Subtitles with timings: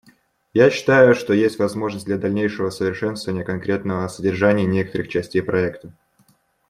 [0.55, 5.93] Я считаю, что есть возможность для дальнейшего совершенствования конкретного содержания некоторых частей проекта.